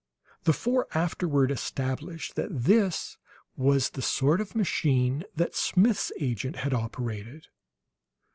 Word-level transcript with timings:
(The 0.45 0.53
four 0.53 0.87
afterward 0.95 1.51
established 1.51 2.33
that 2.35 2.49
this 2.63 3.17
was 3.55 3.91
the 3.91 4.01
sort 4.01 4.41
of 4.41 4.55
a 4.55 4.57
machine 4.57 5.23
that 5.35 5.53
Smith's 5.55 6.11
agent 6.19 6.55
had 6.55 6.73
operated.) 6.73 7.49